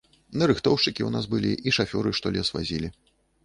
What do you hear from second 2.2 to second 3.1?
што лес вазілі.